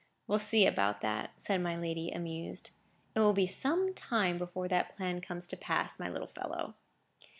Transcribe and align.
"We'll 0.25 0.39
see 0.39 0.65
about 0.65 1.01
that," 1.01 1.29
said 1.39 1.61
my 1.61 1.77
lady, 1.77 2.09
amused. 2.09 2.71
"It 3.15 3.19
will 3.19 3.33
be 3.33 3.45
some 3.45 3.93
time 3.93 4.39
before 4.39 4.67
that 4.67 4.89
plan 4.97 5.21
comes 5.21 5.45
to 5.49 5.55
pass, 5.55 5.99
my 5.99 6.09
little 6.09 6.25
fellow." 6.25 6.73